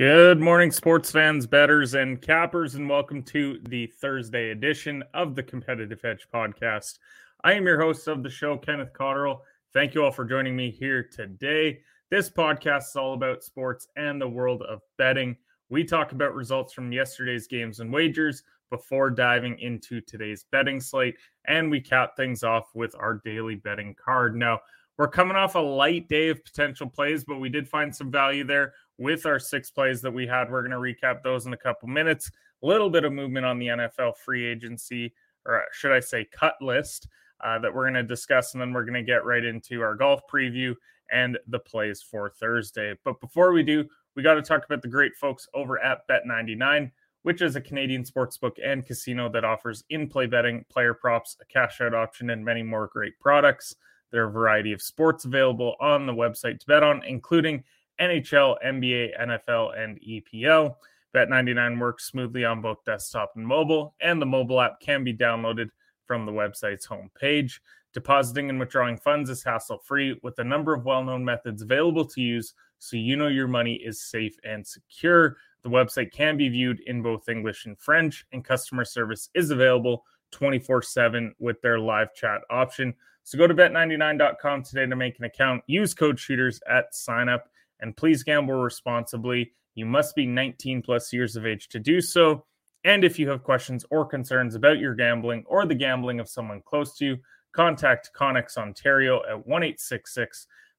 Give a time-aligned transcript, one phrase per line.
[0.00, 5.42] Good morning, sports fans, betters, and cappers, and welcome to the Thursday edition of the
[5.42, 6.98] Competitive Hedge podcast.
[7.44, 9.40] I am your host of the show, Kenneth Cotterill.
[9.74, 11.80] Thank you all for joining me here today.
[12.10, 15.36] This podcast is all about sports and the world of betting.
[15.68, 21.16] We talk about results from yesterday's games and wagers before diving into today's betting slate,
[21.44, 24.34] and we cap things off with our daily betting card.
[24.34, 24.60] Now,
[24.96, 28.44] we're coming off a light day of potential plays, but we did find some value
[28.44, 30.50] there with our six plays that we had.
[30.50, 32.30] We're going to recap those in a couple minutes.
[32.62, 35.14] A little bit of movement on the NFL free agency,
[35.46, 37.08] or should I say, cut list
[37.42, 38.52] uh, that we're going to discuss.
[38.52, 40.76] And then we're going to get right into our golf preview
[41.10, 42.94] and the plays for Thursday.
[43.02, 46.90] But before we do, we got to talk about the great folks over at Bet99,
[47.22, 51.46] which is a Canadian sportsbook and casino that offers in play betting, player props, a
[51.46, 53.74] cash out option, and many more great products.
[54.10, 57.64] There are a variety of sports available on the website to bet on, including
[58.00, 60.76] NHL, NBA, NFL, and EPL.
[61.14, 65.70] Bet99 works smoothly on both desktop and mobile, and the mobile app can be downloaded
[66.06, 67.60] from the website's homepage.
[67.92, 72.04] Depositing and withdrawing funds is hassle free with a number of well known methods available
[72.04, 75.36] to use so you know your money is safe and secure.
[75.62, 80.04] The website can be viewed in both English and French, and customer service is available
[80.30, 82.94] 24 7 with their live chat option.
[83.24, 85.62] So go to bet99.com today to make an account.
[85.66, 87.48] Use code shooters at sign up
[87.80, 89.52] and please gamble responsibly.
[89.74, 92.44] You must be 19 plus years of age to do so.
[92.84, 96.62] And if you have questions or concerns about your gambling or the gambling of someone
[96.64, 97.16] close to you,
[97.52, 99.74] contact Connex Ontario at 1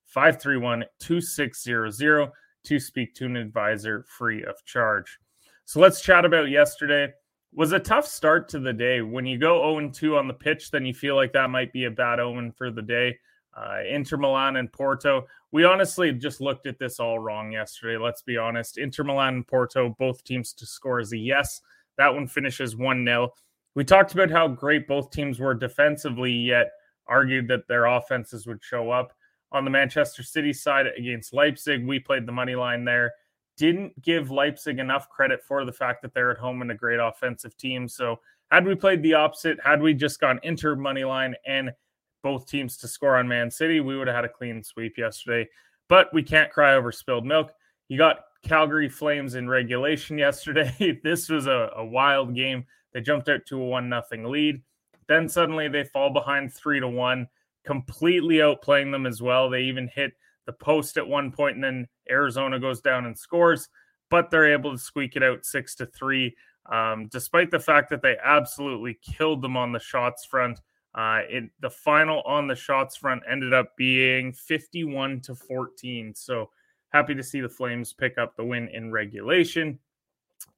[0.05, 2.31] 531 2600
[2.63, 5.19] to speak to an advisor free of charge.
[5.66, 7.13] So let's chat about yesterday.
[7.53, 9.02] Was a tough start to the day.
[9.02, 11.85] When you go 0 2 on the pitch, then you feel like that might be
[11.85, 13.17] a bad oh omen for the day
[13.55, 15.27] uh, Inter Milan and Porto.
[15.52, 17.97] We honestly just looked at this all wrong yesterday.
[17.97, 18.77] Let's be honest.
[18.77, 21.61] Inter Milan and Porto, both teams to score is a yes.
[21.97, 23.33] That one finishes 1 0.
[23.75, 26.72] We talked about how great both teams were defensively, yet
[27.07, 29.13] argued that their offenses would show up.
[29.53, 33.12] On the Manchester City side against Leipzig, we played the money line there.
[33.57, 37.00] Didn't give Leipzig enough credit for the fact that they're at home and a great
[37.01, 37.88] offensive team.
[37.88, 38.19] So,
[38.50, 41.72] had we played the opposite, had we just gone Inter money line and
[42.21, 45.47] both teams to score on Man City, we would have had a clean sweep yesterday.
[45.87, 47.51] But we can't cry over spilled milk.
[47.89, 50.99] You got Calgary Flames in regulation yesterday.
[51.03, 52.65] this was a, a, wild game.
[52.93, 54.61] They jumped out to a one nothing lead.
[55.07, 57.27] Then suddenly they fall behind three to one,
[57.65, 59.49] completely outplaying them as well.
[59.49, 60.13] They even hit
[60.45, 63.69] the post at one point, and then Arizona goes down and scores,
[64.09, 66.35] but they're able to squeak it out six to three.
[66.71, 70.59] Um, despite the fact that they absolutely killed them on the shots front.
[70.94, 76.13] Uh, it the final on the shots front ended up being 51 to 14.
[76.13, 76.50] So
[76.90, 79.80] happy to see the Flames pick up the win in regulation.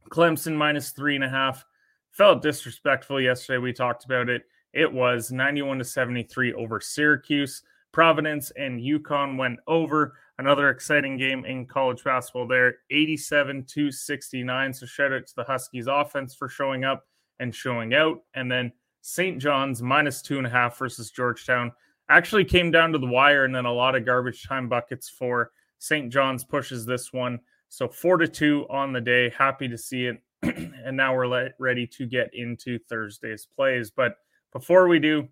[0.10, 1.66] Clemson minus three and a half
[2.12, 3.60] felt disrespectful yesterday.
[3.60, 4.44] We talked about it.
[4.74, 7.62] It was 91 to 73 over Syracuse.
[7.92, 10.16] Providence and UConn went over.
[10.40, 14.74] Another exciting game in college basketball there, 87 to 69.
[14.74, 17.06] So shout out to the Huskies offense for showing up
[17.40, 18.24] and showing out.
[18.34, 18.72] And then
[19.06, 19.38] St.
[19.38, 21.74] John's minus two and a half versus Georgetown.
[22.10, 25.52] Actually came down to the wire and then a lot of garbage time buckets for
[25.78, 26.12] St.
[26.12, 27.38] John's pushes this one.
[27.68, 29.30] So four to two on the day.
[29.38, 30.22] Happy to see it.
[30.42, 33.92] and now we're ready to get into Thursday's plays.
[33.92, 34.16] But
[34.54, 35.28] before we do,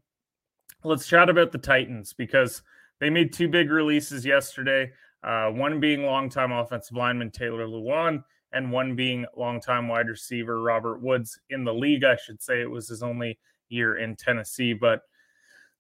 [0.84, 2.64] let's chat about the Titans because
[3.00, 4.92] they made two big releases yesterday.
[5.24, 8.22] Uh, one being longtime offensive lineman Taylor Lewan,
[8.52, 12.04] and one being longtime wide receiver Robert Woods in the league.
[12.04, 13.40] I should say it was his only
[13.72, 14.74] year in Tennessee.
[14.74, 15.02] But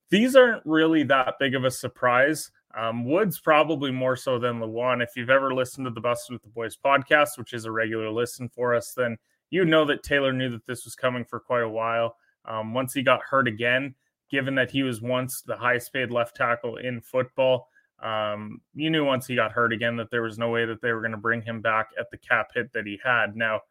[0.10, 2.52] these aren't really that big of a surprise.
[2.78, 5.04] Um, Woods probably more so than Lewan.
[5.04, 8.10] If you've ever listened to the Busted with the Boys podcast, which is a regular
[8.10, 9.18] listen for us, then
[9.50, 12.16] you know that Taylor knew that this was coming for quite a while.
[12.46, 13.96] Um, once he got hurt again,
[14.30, 17.68] given that he was once the highest paid left tackle in football,
[18.02, 20.92] um, you knew once he got hurt again that there was no way that they
[20.92, 23.36] were going to bring him back at the cap hit that he had.
[23.36, 23.62] Now,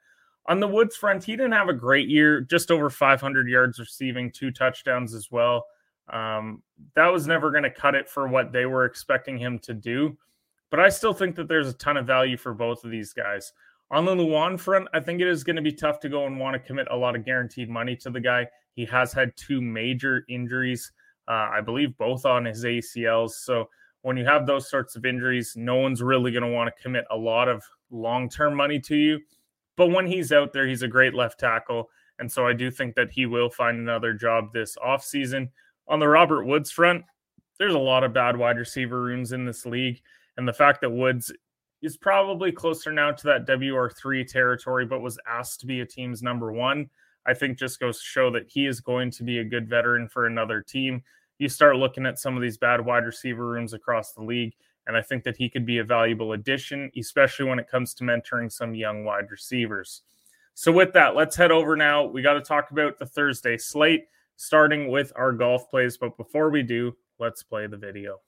[0.51, 4.33] on the Woods front, he didn't have a great year, just over 500 yards receiving,
[4.33, 5.65] two touchdowns as well.
[6.13, 6.61] Um,
[6.97, 10.19] that was never going to cut it for what they were expecting him to do.
[10.69, 13.53] But I still think that there's a ton of value for both of these guys.
[13.93, 16.37] On the Lewan front, I think it is going to be tough to go and
[16.37, 18.49] want to commit a lot of guaranteed money to the guy.
[18.75, 20.91] He has had two major injuries,
[21.29, 23.33] uh, I believe both on his ACLs.
[23.33, 23.69] So
[24.03, 27.05] when you have those sorts of injuries, no one's really going to want to commit
[27.13, 27.63] a lot of
[27.93, 29.21] long term money to you.
[29.81, 31.89] But when he's out there, he's a great left tackle.
[32.19, 35.49] And so I do think that he will find another job this offseason.
[35.89, 37.03] On the Robert Woods front,
[37.59, 40.03] there's a lot of bad wide receiver rooms in this league.
[40.37, 41.33] And the fact that Woods
[41.81, 46.23] is probably closer now to that WR3 territory, but was asked to be a team's
[46.23, 46.91] number one.
[47.25, 50.09] I think just goes to show that he is going to be a good veteran
[50.09, 51.03] for another team.
[51.39, 54.53] You start looking at some of these bad wide receiver rooms across the league,
[54.91, 58.03] and I think that he could be a valuable addition, especially when it comes to
[58.03, 60.03] mentoring some young wide receivers.
[60.55, 62.05] So, with that, let's head over now.
[62.05, 65.97] We got to talk about the Thursday slate, starting with our golf plays.
[65.97, 68.19] But before we do, let's play the video.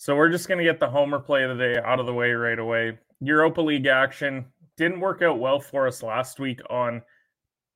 [0.00, 2.14] So we're just going to get the homer play of the day out of the
[2.14, 2.98] way right away.
[3.20, 4.46] Europa League action
[4.78, 7.02] didn't work out well for us last week on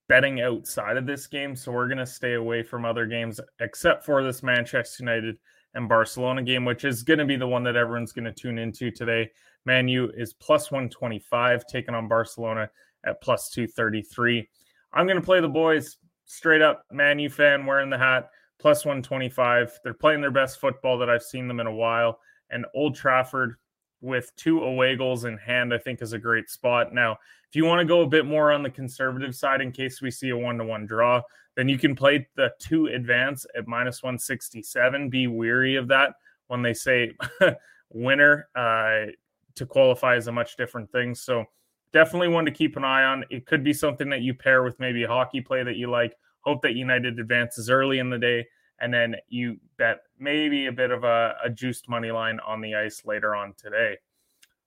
[0.09, 1.55] betting outside of this game.
[1.55, 5.37] So we're going to stay away from other games except for this Manchester United
[5.75, 8.56] and Barcelona game, which is going to be the one that everyone's going to tune
[8.56, 9.31] into today.
[9.67, 12.71] Man U is plus 125, taking on Barcelona
[13.05, 14.49] at plus 233.
[14.94, 18.85] I'm going to play the boys straight up Man U fan wearing the hat plus
[18.85, 19.81] 125.
[19.83, 22.21] They're playing their best football that I've seen them in a while.
[22.51, 23.56] And Old Trafford
[24.01, 26.93] with two away goals in hand, I think is a great spot.
[26.93, 27.12] Now,
[27.49, 30.11] if you want to go a bit more on the conservative side in case we
[30.11, 31.23] see a one to one draw,
[31.56, 35.09] then you can play the two advance at minus 167.
[35.09, 36.15] Be weary of that
[36.49, 37.12] when they say
[37.91, 39.07] winner uh,
[39.55, 41.15] to qualify is a much different thing.
[41.15, 41.45] So,
[41.93, 43.25] definitely one to keep an eye on.
[43.31, 46.15] It could be something that you pair with maybe a hockey play that you like
[46.44, 48.46] hope that United advances early in the day,
[48.81, 52.75] and then you bet maybe a bit of a, a juiced money line on the
[52.75, 53.96] ice later on today.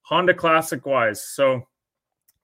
[0.01, 1.67] Honda Classic wise, so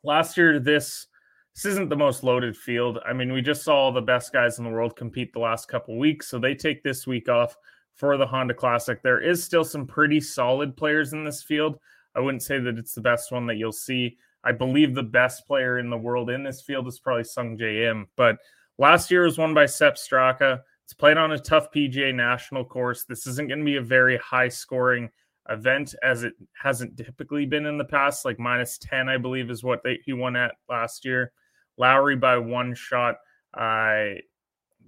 [0.03, 1.07] last year this
[1.55, 2.97] this isn't the most loaded field.
[3.05, 5.97] I mean, we just saw the best guys in the world compete the last couple
[5.99, 7.55] weeks, so they take this week off
[7.93, 9.01] for the Honda Classic.
[9.03, 11.79] There is still some pretty solid players in this field.
[12.15, 14.17] I wouldn't say that it's the best one that you'll see.
[14.43, 18.07] I believe the best player in the world in this field is probably Sung Im,
[18.15, 18.37] but
[18.77, 20.61] Last year was won by Sepp Straka.
[20.83, 23.05] It's played on a tough PGA national course.
[23.05, 25.09] This isn't going to be a very high scoring
[25.49, 28.25] event as it hasn't typically been in the past.
[28.25, 31.31] Like minus 10, I believe, is what they, he won at last year.
[31.77, 33.15] Lowry by one shot.
[33.53, 34.15] Uh,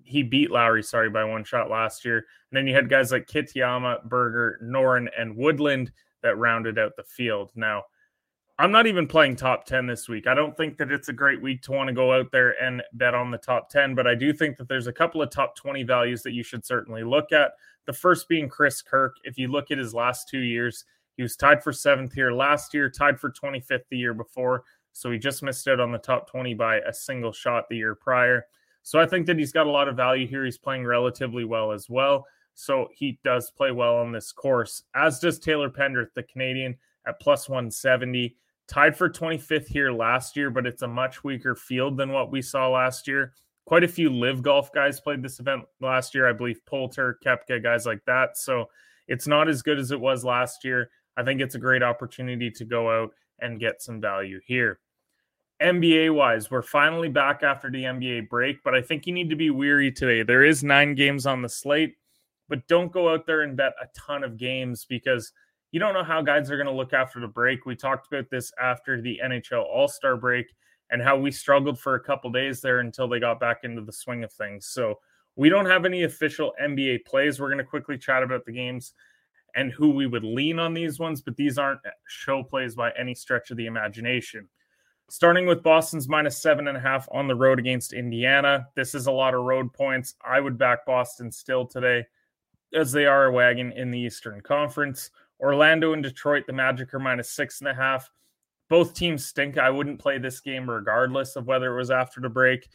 [0.03, 2.17] he beat Lowry, sorry, by one shot last year.
[2.17, 5.91] And then you had guys like Kitayama, Berger, Noren, and Woodland
[6.21, 7.51] that rounded out the field.
[7.55, 7.83] Now,
[8.57, 10.27] I'm not even playing top 10 this week.
[10.27, 12.81] I don't think that it's a great week to want to go out there and
[12.93, 15.57] bet on the top 10, but I do think that there's a couple of top
[15.57, 17.51] 20 values that you should certainly look at.
[17.85, 19.17] The first being Chris Kirk.
[19.25, 20.85] If you look at his last two years,
[21.17, 24.63] he was tied for seventh here last year, tied for 25th the year before.
[24.93, 27.93] So he just missed out on the top 20 by a single shot the year
[27.93, 28.45] prior.
[28.83, 30.45] So I think that he's got a lot of value here.
[30.45, 32.25] He's playing relatively well as well.
[32.53, 37.19] So he does play well on this course, as does Taylor Pendrith, the Canadian, at
[37.19, 38.35] plus 170
[38.67, 42.41] tied for 25th here last year, but it's a much weaker field than what we
[42.41, 43.33] saw last year.
[43.65, 46.27] Quite a few live golf guys played this event last year.
[46.27, 48.37] I believe Poulter, Koepka, guys like that.
[48.37, 48.69] So
[49.07, 50.89] it's not as good as it was last year.
[51.17, 54.79] I think it's a great opportunity to go out and get some value here.
[55.61, 59.35] NBA wise, we're finally back after the NBA break, but I think you need to
[59.35, 60.21] be weary today.
[60.21, 61.95] There is nine games on the slate,
[62.49, 65.31] but don't go out there and bet a ton of games because–
[65.75, 67.65] you don't know how guys are going to look after the break.
[67.65, 70.45] We talked about this after the NHL All Star break
[70.89, 73.91] and how we struggled for a couple days there until they got back into the
[73.91, 74.67] swing of things.
[74.67, 74.99] So
[75.35, 77.41] we don't have any official NBA plays.
[77.41, 78.93] We're going to quickly chat about the games
[79.53, 83.13] and who we would lean on these ones, but these aren't show plays by any
[83.13, 84.47] stretch of the imagination.
[85.09, 88.65] Starting with Boston's minus seven and a half on the road against Indiana.
[88.75, 90.15] This is a lot of road points.
[90.25, 92.05] I would back Boston still today,
[92.73, 95.11] as they are a wagon in the Eastern Conference.
[95.39, 98.09] Orlando and Detroit, the Magic are minus six and a half.
[98.69, 99.57] Both teams stink.
[99.57, 102.67] I wouldn't play this game regardless of whether it was after the break.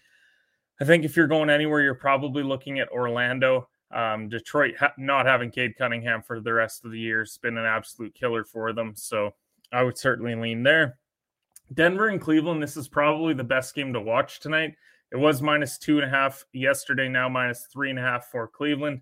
[0.80, 3.68] I think if you're going anywhere, you're probably looking at Orlando.
[3.90, 7.58] Um, Detroit ha- not having Cade Cunningham for the rest of the year has been
[7.58, 8.92] an absolute killer for them.
[8.94, 9.34] So
[9.72, 10.98] I would certainly lean there.
[11.74, 14.74] Denver and Cleveland, this is probably the best game to watch tonight.
[15.12, 18.46] It was minus two and a half yesterday, now minus three and a half for
[18.46, 19.00] Cleveland.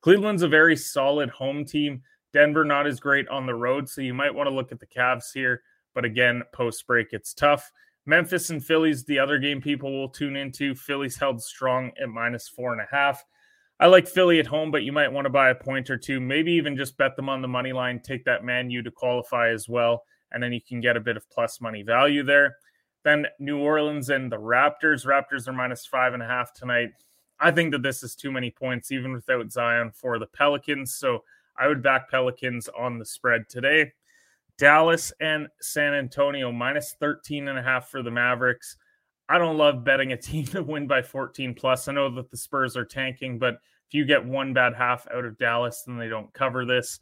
[0.00, 2.02] Cleveland's a very solid home team.
[2.38, 4.86] Denver not as great on the road, so you might want to look at the
[4.86, 5.60] Cavs here.
[5.92, 7.72] But again, post break, it's tough.
[8.06, 10.76] Memphis and Phillies, the other game people will tune into.
[10.76, 13.24] Phillies held strong at minus four and a half.
[13.80, 16.20] I like Philly at home, but you might want to buy a point or two,
[16.20, 19.48] maybe even just bet them on the money line, take that Man U to qualify
[19.50, 22.54] as well, and then you can get a bit of plus money value there.
[23.02, 25.04] Then New Orleans and the Raptors.
[25.04, 26.90] Raptors are minus five and a half tonight.
[27.40, 30.94] I think that this is too many points, even without Zion for the Pelicans.
[30.94, 31.24] So
[31.58, 33.92] I would back Pelicans on the spread today.
[34.58, 38.76] Dallas and San Antonio minus 13 and a half for the Mavericks.
[39.28, 41.88] I don't love betting a team to win by 14 plus.
[41.88, 43.54] I know that the Spurs are tanking, but
[43.88, 47.00] if you get one bad half out of Dallas, then they don't cover this.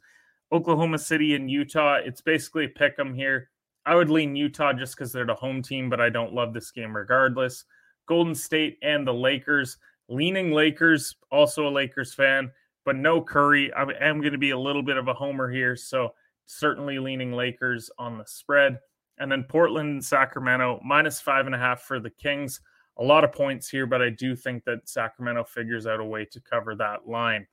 [0.51, 3.49] Oklahoma City and Utah, it's basically pick them here.
[3.85, 6.71] I would lean Utah just because they're the home team, but I don't love this
[6.71, 7.65] game regardless.
[8.05, 12.51] Golden State and the Lakers, leaning Lakers, also a Lakers fan,
[12.87, 13.69] but no Curry.
[13.73, 16.13] I am going to be a little bit of a homer here, so
[16.45, 18.79] certainly leaning Lakers on the spread.
[19.17, 22.61] And then Portland and Sacramento, minus five and a half for the Kings.
[22.97, 26.23] A lot of points here, but I do think that Sacramento figures out a way
[26.31, 27.45] to cover that line.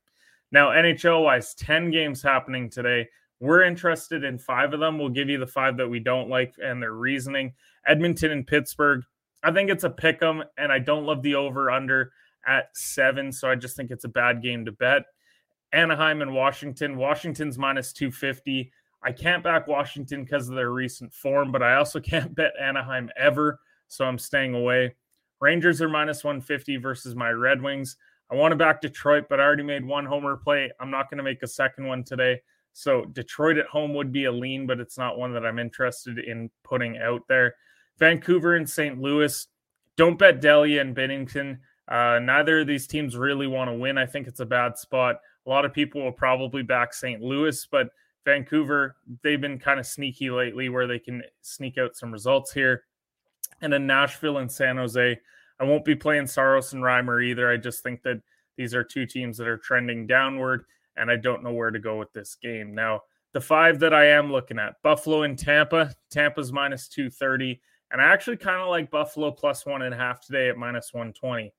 [0.52, 3.08] Now, NHL wise, 10 games happening today.
[3.40, 5.00] We're interested in five of them.
[5.00, 7.54] We'll give you the five that we don't like and their reasoning.
[7.88, 9.02] Edmonton and Pittsburgh.
[9.42, 12.12] I think it's a pick 'em, and I don't love the over under
[12.46, 13.32] at seven.
[13.32, 15.06] So I just think it's a bad game to bet.
[15.74, 16.96] Anaheim and Washington.
[16.96, 18.72] Washington's minus 250.
[19.02, 23.10] I can't back Washington because of their recent form, but I also can't bet Anaheim
[23.16, 23.60] ever.
[23.88, 24.94] So I'm staying away.
[25.40, 27.96] Rangers are minus 150 versus my Red Wings.
[28.30, 30.70] I want to back Detroit, but I already made one homer play.
[30.80, 32.40] I'm not going to make a second one today.
[32.72, 36.18] So Detroit at home would be a lean, but it's not one that I'm interested
[36.18, 37.54] in putting out there.
[37.98, 39.00] Vancouver and St.
[39.00, 39.46] Louis.
[39.96, 41.58] Don't bet Delia and Binnington.
[41.86, 43.98] Uh, neither of these teams really want to win.
[43.98, 45.16] I think it's a bad spot.
[45.46, 47.20] A lot of people will probably back St.
[47.20, 47.88] Louis, but
[48.24, 52.84] Vancouver, they've been kind of sneaky lately where they can sneak out some results here.
[53.60, 55.18] And then Nashville and San Jose.
[55.60, 57.50] I won't be playing Saros and Reimer either.
[57.50, 58.20] I just think that
[58.56, 60.64] these are two teams that are trending downward,
[60.96, 62.74] and I don't know where to go with this game.
[62.74, 63.02] Now,
[63.34, 65.92] the five that I am looking at Buffalo and Tampa.
[66.10, 67.60] Tampa's minus 230.
[67.90, 70.94] And I actually kind of like Buffalo plus one and a half today at minus
[70.94, 71.52] 120.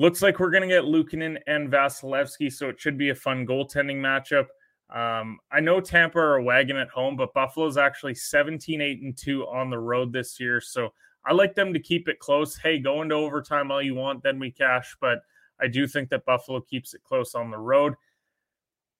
[0.00, 3.46] Looks like we're going to get Luukkonen and Vasilevskiy, so it should be a fun
[3.46, 4.46] goaltending matchup.
[4.88, 9.14] Um, I know Tampa are a wagon at home, but Buffalo's actually 17, 8, and
[9.14, 10.58] 2 on the road this year.
[10.58, 10.94] So
[11.26, 12.56] I like them to keep it close.
[12.56, 14.96] Hey, go into overtime all you want, then we cash.
[15.02, 15.18] But
[15.60, 17.92] I do think that Buffalo keeps it close on the road.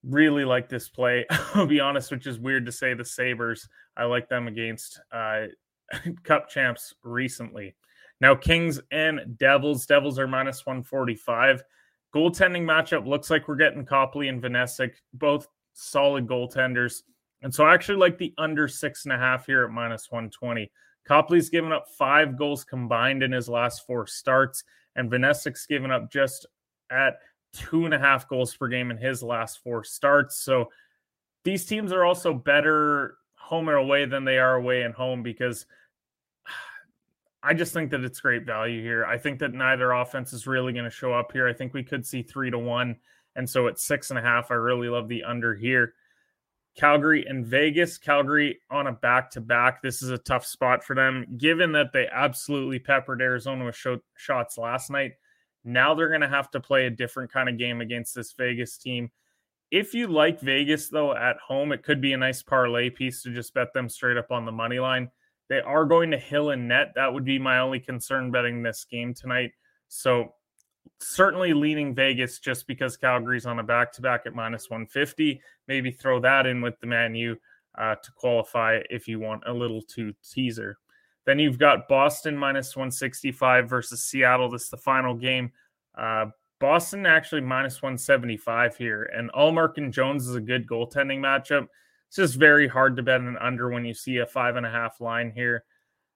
[0.05, 1.25] Really like this play.
[1.55, 3.67] I'll be honest, which is weird to say the Sabres.
[3.97, 5.47] I like them against uh,
[6.25, 7.75] Cup champs recently.
[8.21, 9.87] Now, Kings and Devils.
[9.87, 11.63] Devils are minus 145.
[12.15, 17.03] Goaltending matchup looks like we're getting Copley and Vanecek, both solid goaltenders.
[17.43, 20.71] And so I actually like the under six and a half here at minus 120.
[21.07, 24.65] Copley's given up five goals combined in his last four starts,
[24.97, 26.47] and Vanecek's given up just
[26.91, 27.19] at
[27.53, 30.37] two and a half goals per game in his last four starts.
[30.37, 30.71] So
[31.45, 35.65] these teams are also better home and away than they are away and home because
[37.43, 39.05] I just think that it's great value here.
[39.05, 41.49] I think that neither offense is really going to show up here.
[41.49, 42.97] I think we could see three to one.
[43.37, 45.95] And so at six and a half, I really love the under here.
[46.77, 47.99] Calgary and Vegas.
[47.99, 49.83] Calgary on a back to back.
[49.83, 54.59] This is a tough spot for them, given that they absolutely peppered Arizona with shots
[54.59, 55.13] last night.
[55.65, 58.79] Now they're going to have to play a different kind of game against this Vegas
[58.79, 59.11] team.
[59.71, 63.33] If you like Vegas, though, at home, it could be a nice parlay piece to
[63.33, 65.11] just bet them straight up on the money line.
[65.51, 66.93] They are going to Hill and net.
[66.95, 69.51] That would be my only concern betting this game tonight.
[69.89, 70.33] So
[71.01, 75.43] certainly leaning Vegas just because Calgary's on a back to back at minus 150.
[75.67, 77.37] Maybe throw that in with the Man U
[77.77, 80.79] uh, to qualify if you want a little to teaser.
[81.27, 84.51] Then you've got Boston minus 165 versus Seattle.
[84.51, 85.51] This is the final game.
[85.99, 86.27] Uh,
[86.61, 89.11] Boston actually minus 175 here.
[89.15, 91.67] And Ullmark and Jones is a good goaltending matchup.
[92.11, 94.71] It's just very hard to bet an under when you see a five and a
[94.71, 95.63] half line here.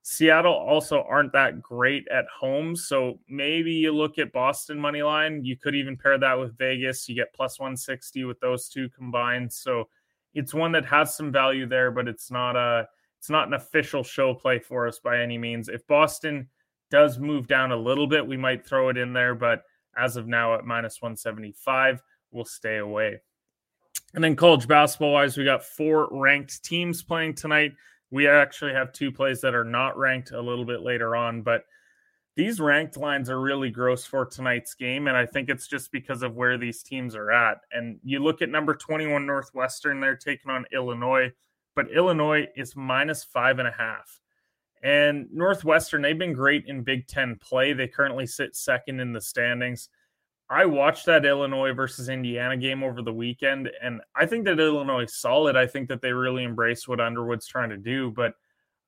[0.02, 2.74] Seattle also aren't that great at home.
[2.74, 5.44] So maybe you look at Boston money line.
[5.44, 7.08] You could even pair that with Vegas.
[7.08, 9.52] You get plus 160 with those two combined.
[9.52, 9.88] So
[10.34, 12.88] it's one that has some value there, but it's not a
[13.20, 15.68] it's not an official show play for us by any means.
[15.68, 16.48] If Boston
[16.90, 19.62] does move down a little bit, we might throw it in there, but
[19.96, 23.20] as of now at minus 175, we'll stay away.
[24.14, 27.72] And then college basketball wise, we got four ranked teams playing tonight.
[28.10, 31.64] We actually have two plays that are not ranked a little bit later on, but
[32.36, 35.08] these ranked lines are really gross for tonight's game.
[35.08, 37.58] And I think it's just because of where these teams are at.
[37.72, 41.32] And you look at number 21 Northwestern, they're taking on Illinois,
[41.74, 44.20] but Illinois is minus five and a half.
[44.82, 47.72] And Northwestern, they've been great in Big Ten play.
[47.72, 49.88] They currently sit second in the standings.
[50.50, 55.04] I watched that Illinois versus Indiana game over the weekend, and I think that Illinois
[55.04, 55.56] is solid.
[55.56, 58.34] I think that they really embrace what Underwood's trying to do, but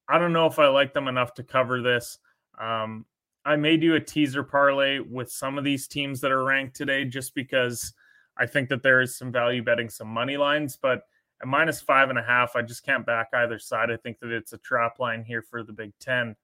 [0.08, 2.18] I don't know if I like them enough to cover this.
[2.60, 3.06] Um,
[3.44, 7.04] I may do a teaser parlay with some of these teams that are ranked today
[7.04, 7.92] just because
[8.36, 11.02] I think that there is some value betting some money lines, but
[11.40, 13.90] at minus five and a half, I just can't back either side.
[13.90, 16.36] I think that it's a trap line here for the Big Ten.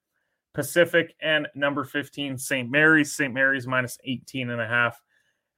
[0.55, 2.71] Pacific and number 15, St.
[2.71, 3.15] Mary's.
[3.15, 3.33] St.
[3.33, 5.01] Mary's minus 18 and a half.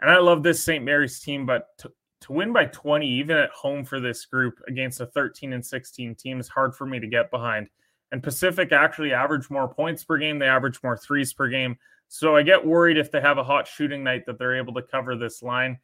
[0.00, 0.84] And I love this St.
[0.84, 5.00] Mary's team, but to, to win by 20, even at home for this group against
[5.00, 7.68] a 13 and 16 team, is hard for me to get behind.
[8.12, 10.38] And Pacific actually average more points per game.
[10.38, 11.76] They average more threes per game.
[12.08, 14.82] So I get worried if they have a hot shooting night that they're able to
[14.82, 15.78] cover this line.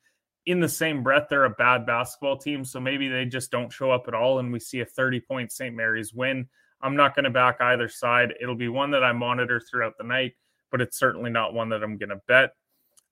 [0.46, 2.64] In the same breath, they're a bad basketball team.
[2.64, 5.52] So maybe they just don't show up at all and we see a 30 point
[5.52, 5.74] St.
[5.74, 6.48] Mary's win.
[6.82, 8.34] I'm not going to back either side.
[8.40, 10.34] It'll be one that I monitor throughout the night,
[10.70, 12.54] but it's certainly not one that I'm going to bet.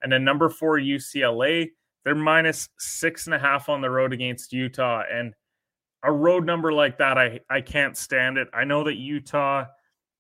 [0.02, 1.70] And then number four, UCLA,
[2.04, 5.02] they're minus six and a half on the road against Utah.
[5.10, 5.34] And
[6.02, 8.48] a road number like that, I, I can't stand it.
[8.54, 9.64] I know that Utah,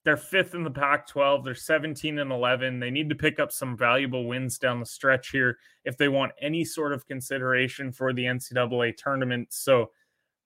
[0.04, 1.44] they're fifth in the Pac 12.
[1.44, 2.80] They're 17 and 11.
[2.80, 6.32] They need to pick up some valuable wins down the stretch here if they want
[6.40, 9.48] any sort of consideration for the NCAA tournament.
[9.50, 9.90] So,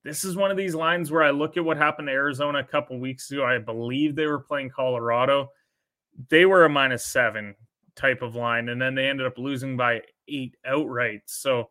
[0.04, 2.64] this is one of these lines where I look at what happened to Arizona a
[2.64, 3.44] couple weeks ago.
[3.44, 5.50] I believe they were playing Colorado.
[6.28, 7.54] They were a minus seven
[7.94, 11.23] type of line, and then they ended up losing by eight outright.
[11.26, 11.71] So,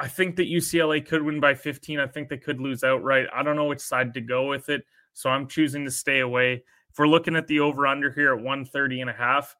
[0.00, 1.98] I think that UCLA could win by 15.
[1.98, 3.26] I think they could lose outright.
[3.34, 4.84] I don't know which side to go with it.
[5.12, 6.62] So I'm choosing to stay away.
[6.90, 9.56] If we're looking at the over under here at 130 and a half,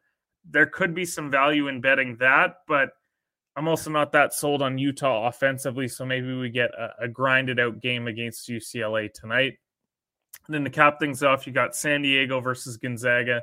[0.49, 2.91] there could be some value in betting that, but
[3.59, 5.89] I'm also not that sold on Utah offensively.
[5.89, 9.55] So maybe we get a, a grinded out game against UCLA tonight.
[10.47, 13.43] And then to cap things off, you got San Diego versus Gonzaga,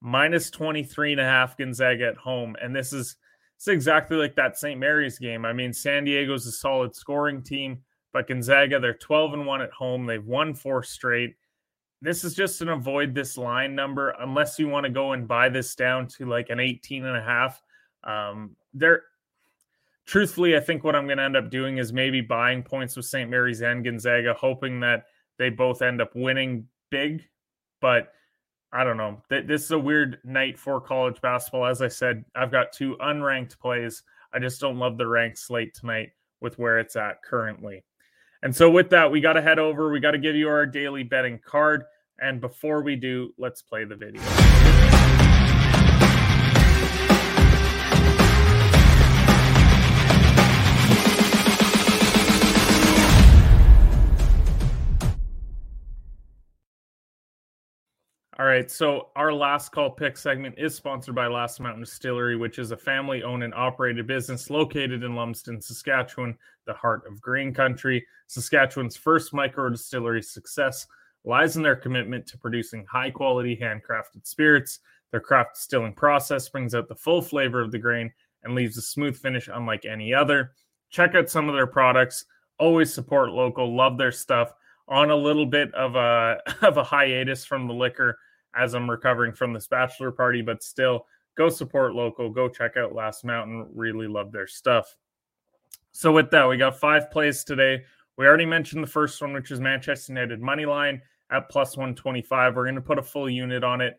[0.00, 2.54] minus 23 and a half Gonzaga at home.
[2.62, 3.16] And this is
[3.56, 4.78] it's exactly like that St.
[4.78, 5.44] Mary's game.
[5.44, 9.72] I mean, San Diego's a solid scoring team, but Gonzaga, they're 12 and 1 at
[9.72, 10.06] home.
[10.06, 11.34] They've won four straight.
[12.00, 15.48] This is just an avoid this line number unless you want to go and buy
[15.48, 17.60] this down to like an 18 and a half.
[18.04, 19.02] Um, there,
[20.10, 23.06] truthfully, I think what I'm going to end up doing is maybe buying points with
[23.06, 23.30] St.
[23.30, 25.04] Mary's and Gonzaga, hoping that
[25.38, 27.22] they both end up winning big.
[27.80, 28.12] But
[28.72, 29.22] I don't know.
[29.30, 31.66] This is a weird night for college basketball.
[31.66, 34.02] As I said, I've got two unranked plays.
[34.32, 37.84] I just don't love the ranked slate tonight with where it's at currently.
[38.42, 39.92] And so, with that, we got to head over.
[39.92, 41.84] We got to give you our daily betting card.
[42.20, 44.20] And before we do, let's play the video.
[58.40, 58.70] All right.
[58.70, 62.76] So our last call pick segment is sponsored by Last Mountain Distillery, which is a
[62.76, 68.02] family owned and operated business located in Lumsden, Saskatchewan, the heart of green country.
[68.28, 70.86] Saskatchewan's first micro distillery success
[71.22, 74.78] lies in their commitment to producing high quality handcrafted spirits.
[75.10, 78.10] Their craft distilling process brings out the full flavor of the grain
[78.42, 80.52] and leaves a smooth finish unlike any other.
[80.88, 82.24] Check out some of their products.
[82.58, 83.76] Always support local.
[83.76, 84.50] Love their stuff.
[84.88, 88.16] On a little bit of a of a hiatus from the liquor
[88.54, 92.94] as I'm recovering from this bachelor party, but still go support local, go check out
[92.94, 93.68] Last Mountain.
[93.74, 94.96] Really love their stuff.
[95.92, 97.84] So with that, we got five plays today.
[98.16, 102.54] We already mentioned the first one, which is Manchester United money line at plus 125.
[102.54, 103.98] We're going to put a full unit on it.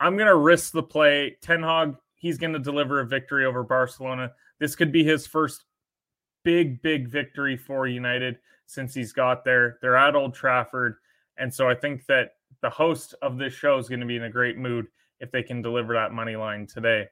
[0.00, 1.36] I'm going to risk the play.
[1.42, 4.32] Ten Hag, he's going to deliver a victory over Barcelona.
[4.58, 5.64] This could be his first
[6.44, 9.78] big, big victory for United since he's got there.
[9.82, 10.96] They're at Old Trafford.
[11.36, 14.24] And so I think that the host of this show is going to be in
[14.24, 14.86] a great mood
[15.20, 17.06] if they can deliver that money line today.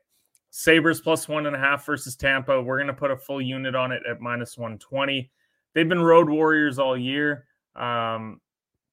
[0.51, 2.63] Sabres plus one and a half versus Tampa.
[2.63, 5.31] We're going to put a full unit on it at minus 120.
[5.75, 7.47] They've been road warriors all year.
[7.75, 8.41] Um,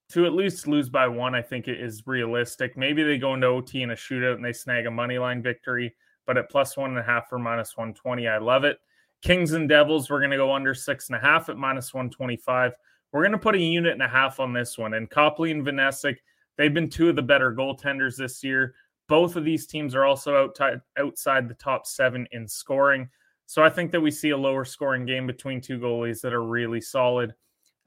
[0.10, 2.78] to at least lose by one, I think it is realistic.
[2.78, 5.96] Maybe they go into OT in a shootout and they snag a money line victory,
[6.28, 8.78] but at plus one and a half for minus 120, I love it.
[9.22, 12.74] Kings and Devils, we're going to go under six and a half at minus 125.
[13.12, 14.96] We're going to put a unit and a half on this one.
[14.96, 16.18] And Copley and Vanecek,
[16.58, 18.76] They've been two of the better goaltenders this year.
[19.08, 23.10] Both of these teams are also out t- outside the top seven in scoring.
[23.46, 26.44] So I think that we see a lower scoring game between two goalies that are
[26.44, 27.34] really solid.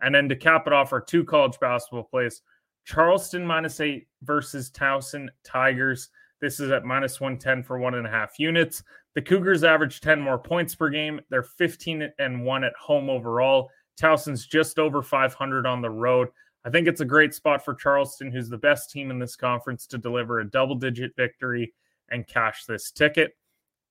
[0.01, 2.43] And then to cap it off, our two college basketball plays
[2.85, 6.11] Charleston minus eight versus Towson Tigers.
[6.41, 8.83] This is at minus 110 for one and a half units.
[9.15, 11.21] The Cougars average 10 more points per game.
[11.31, 13.71] They're 15 and one at home overall.
[13.99, 16.29] Towson's just over 500 on the road.
[16.67, 19.87] I think it's a great spot for Charleston, who's the best team in this conference,
[19.87, 21.73] to deliver a double digit victory
[22.11, 23.37] and cash this ticket.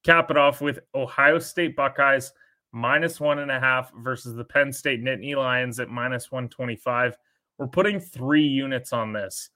[0.03, 2.33] Cap it off with Ohio State Buckeyes
[2.73, 7.17] minus one and a half versus the Penn State Nittany Lions at minus 125.
[7.57, 9.51] We're putting three units on this.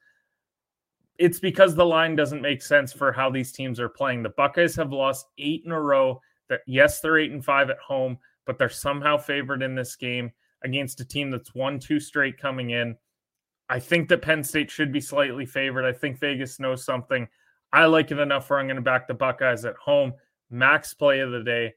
[1.17, 4.23] It's because the line doesn't make sense for how these teams are playing.
[4.23, 6.21] The Buckeyes have lost eight in a row.
[6.47, 10.31] That yes, they're eight and five at home, but they're somehow favored in this game
[10.63, 12.95] against a team that's won two straight coming in.
[13.69, 15.85] I think that Penn State should be slightly favored.
[15.85, 17.27] I think Vegas knows something.
[17.71, 20.13] I like it enough where I'm going to back the Buckeyes at home.
[20.49, 21.75] Max play of the day,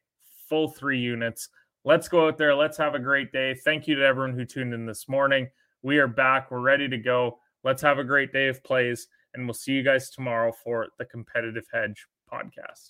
[0.48, 1.50] full three units.
[1.85, 2.55] Let's go out there.
[2.55, 3.55] Let's have a great day.
[3.55, 5.48] Thank you to everyone who tuned in this morning.
[5.83, 6.50] We are back.
[6.50, 7.38] We're ready to go.
[7.62, 11.05] Let's have a great day of plays, and we'll see you guys tomorrow for the
[11.05, 12.88] Competitive Hedge podcast.